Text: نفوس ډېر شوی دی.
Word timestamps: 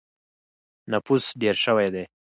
نفوس 0.91 1.23
ډېر 1.41 1.55
شوی 1.65 1.87
دی. 1.93 2.03